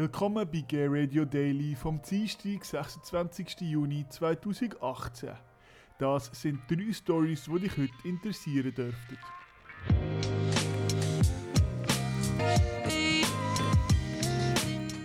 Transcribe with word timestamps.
Willkommen 0.00 0.50
bei 0.50 0.62
Gay 0.62 0.86
Radio 0.88 1.26
Daily 1.26 1.74
vom 1.74 2.00
Dienstag, 2.00 2.64
26. 2.64 3.60
Juni 3.60 4.06
2018. 4.08 5.28
Das 5.98 6.30
sind 6.32 6.58
drei 6.70 6.90
Stories, 6.90 7.44
die 7.44 7.60
dich 7.60 7.76
heute 7.76 8.08
interessieren 8.08 8.74
dürften. 8.74 9.18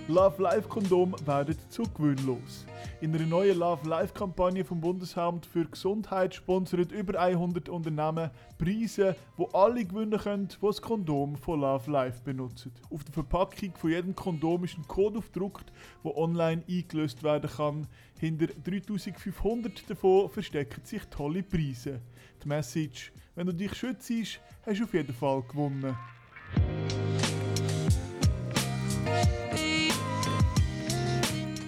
Love 0.07 0.41
Life 0.41 0.69
Kondom 0.69 1.13
werden 1.25 1.57
zu 1.67 1.83
gewinnlos. 1.83 2.65
In 3.05 3.13
einer 3.15 3.27
neuen 3.27 3.59
Love 3.59 3.87
Life 3.87 4.15
Kampagne 4.15 4.65
vom 4.65 4.81
Bundesamt 4.81 5.45
für 5.45 5.63
Gesundheit 5.63 6.33
sponsert 6.33 6.91
über 6.91 7.19
100 7.19 7.69
Unternehmen 7.69 8.31
Preise, 8.57 9.15
wo 9.37 9.45
alle 9.53 9.85
gewinnen 9.85 10.19
können, 10.19 10.47
die 10.47 10.55
das 10.59 10.81
Kondom 10.81 11.35
von 11.35 11.61
Love 11.61 11.91
Life 11.91 12.23
benutzen. 12.23 12.71
Auf 12.89 13.03
der 13.03 13.13
Verpackung 13.13 13.75
von 13.75 13.91
jedem 13.91 14.15
Kondom 14.15 14.63
ist 14.63 14.79
ein 14.79 14.87
Code 14.87 15.19
aufgedruckt, 15.19 15.71
der 16.03 16.17
online 16.17 16.63
eingelöst 16.67 17.21
werden 17.21 17.47
kann. 17.47 17.87
Hinter 18.19 18.47
3500 18.47 19.87
davon 19.87 20.27
verstecken 20.31 20.83
sich 20.83 21.03
tolle 21.11 21.43
Preise. 21.43 22.01
Die 22.43 22.47
Message: 22.47 23.11
Wenn 23.35 23.45
du 23.45 23.53
dich 23.53 23.75
schützt, 23.75 24.11
hast 24.65 24.79
du 24.79 24.83
auf 24.83 24.93
jeden 24.95 25.13
Fall 25.13 25.43
gewonnen. 25.43 25.95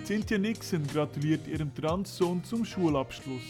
Cynthia 0.08 0.38
Nixon 0.38 0.88
gratuliert 0.88 1.46
ihrem 1.50 1.76
Transsohn 1.76 2.42
zum 2.42 2.64
Schulabschluss. 2.64 3.44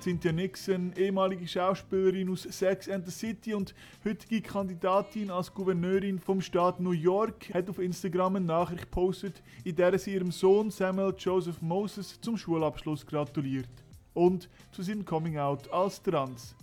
Cynthia 0.00 0.30
Nixon, 0.30 0.92
ehemalige 0.96 1.48
Schauspielerin 1.48 2.30
aus 2.30 2.42
Sex 2.42 2.88
and 2.88 3.04
the 3.04 3.10
City 3.10 3.52
und 3.52 3.74
heutige 4.04 4.40
Kandidatin 4.40 5.28
als 5.32 5.52
Gouverneurin 5.52 6.20
vom 6.20 6.40
Staat 6.40 6.78
New 6.78 6.92
York, 6.92 7.52
hat 7.52 7.68
auf 7.68 7.80
Instagram 7.80 8.36
eine 8.36 8.44
Nachricht 8.44 8.84
gepostet, 8.84 9.42
in 9.64 9.74
der 9.74 9.98
sie 9.98 10.14
ihrem 10.14 10.30
Sohn 10.30 10.70
Samuel 10.70 11.14
Joseph 11.18 11.60
Moses 11.60 12.20
zum 12.20 12.36
Schulabschluss 12.36 13.04
gratuliert 13.04 13.66
und 14.12 14.48
zu 14.70 14.82
seinem 14.82 15.04
Coming 15.04 15.38
Out 15.38 15.68
als 15.72 16.00
Trans. 16.00 16.54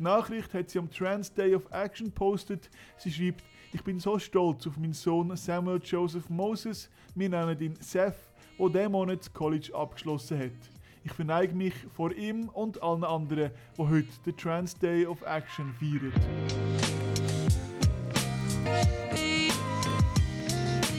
Die 0.00 0.04
Nachricht 0.04 0.54
hat 0.54 0.70
sie 0.70 0.78
am 0.78 0.90
Trans 0.90 1.30
Day 1.30 1.54
of 1.54 1.70
Action 1.70 2.10
postet. 2.10 2.70
Sie 2.96 3.12
schreibt, 3.12 3.44
ich 3.70 3.84
bin 3.84 4.00
so 4.00 4.18
stolz 4.18 4.66
auf 4.66 4.78
meinen 4.78 4.94
Sohn 4.94 5.36
Samuel 5.36 5.78
Joseph 5.84 6.30
Moses, 6.30 6.88
wir 7.14 7.28
nennen 7.28 7.60
ihn 7.60 7.76
Seth, 7.80 8.16
der 8.58 8.68
diesen 8.70 8.92
Monat 8.92 9.34
College 9.34 9.70
abgeschlossen 9.74 10.38
hat. 10.38 10.70
Ich 11.04 11.12
verneige 11.12 11.54
mich 11.54 11.74
vor 11.94 12.12
ihm 12.12 12.48
und 12.48 12.82
allen 12.82 13.04
anderen, 13.04 13.50
die 13.76 13.82
heute 13.82 14.08
den 14.24 14.36
Trans 14.38 14.74
Day 14.74 15.04
of 15.04 15.20
Action 15.20 15.70
feiern. 15.74 16.99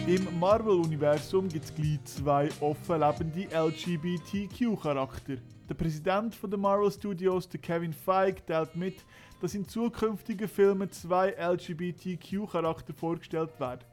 Im 0.07 0.39
Marvel-Universum 0.39 1.47
gibt 1.47 1.65
es 1.65 1.75
gleich 1.75 2.03
zwei 2.05 2.49
offen 2.59 2.99
lebende 2.99 3.47
LGBTQ-Charakter. 3.53 5.35
Der 5.69 5.75
Präsident 5.75 6.35
der 6.43 6.57
Marvel 6.57 6.91
Studios, 6.91 7.47
der 7.47 7.61
Kevin 7.61 7.93
Feige, 7.93 8.43
teilt 8.43 8.75
mit, 8.75 8.95
dass 9.39 9.53
in 9.53 9.67
zukünftigen 9.67 10.47
Filmen 10.47 10.91
zwei 10.91 11.29
LGBTQ-Charakter 11.29 12.93
vorgestellt 12.93 13.59
werden. 13.59 13.85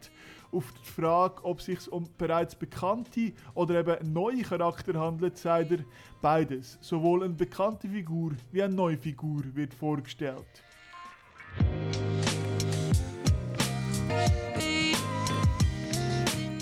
Auf 0.51 0.73
die 0.73 0.91
Frage, 0.91 1.45
ob 1.45 1.59
es 1.59 1.67
sich 1.67 1.93
um 1.93 2.09
bereits 2.17 2.55
bekannte 2.55 3.33
oder 3.55 3.79
eben 3.81 4.13
neue 4.13 4.43
Charakter 4.43 4.99
handelt, 4.99 5.37
sagt 5.37 5.73
er 5.73 5.85
beides. 6.23 6.79
Sowohl 6.81 7.23
eine 7.23 7.35
bekannte 7.35 7.87
Figur 7.87 8.33
wie 8.51 8.63
eine 8.63 8.75
neue 8.75 8.97
Figur 8.97 9.43
wird 9.55 9.75
vorgestellt. 9.75 10.65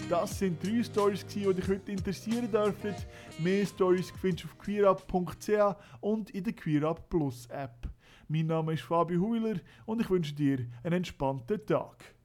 Das 0.08 0.38
sind 0.38 0.62
drei 0.62 0.84
Stories, 0.84 1.26
die 1.26 1.52
dich 1.52 1.66
heute 1.66 1.90
interessieren 1.90 2.48
dürfen. 2.48 2.94
Mehr 3.40 3.66
Stories 3.66 4.12
findest 4.20 4.44
du 4.44 4.48
auf 4.88 5.06
queerup.ch 5.08 5.76
und 6.00 6.30
in 6.30 6.44
der 6.44 6.52
QueerUp 6.52 7.08
Plus 7.08 7.46
App. 7.46 7.89
Mein 8.28 8.46
Name 8.46 8.74
ist 8.74 8.83
Fabio 8.83 9.20
Huiler 9.20 9.58
und 9.84 10.00
ich 10.00 10.08
wünsche 10.08 10.33
dir 10.33 10.64
einen 10.84 10.98
entspannten 10.98 11.66
Tag. 11.66 12.14